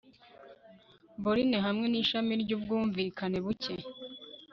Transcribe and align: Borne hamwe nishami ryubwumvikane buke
Borne 1.21 1.57
hamwe 1.65 1.85
nishami 1.89 2.33
ryubwumvikane 2.43 3.37
buke 3.45 3.73